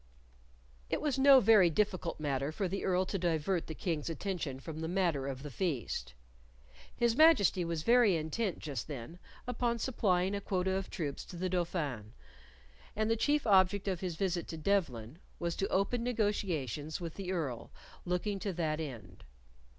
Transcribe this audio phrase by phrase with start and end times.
[0.89, 4.79] It was no very difficult matter for the Earl to divert the King's attention from
[4.79, 6.15] the matter of the feast.
[6.95, 11.49] His Majesty was very intent just then upon supplying a quota of troops to the
[11.49, 12.13] Dauphin,
[12.95, 17.31] and the chief object of his visit to Devlen was to open negotiations with the
[17.31, 17.69] Earl
[18.03, 19.23] looking to that end.